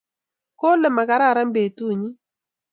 [0.59, 2.13] kole makararan betunyin